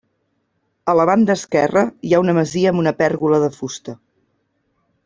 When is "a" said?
0.93-0.95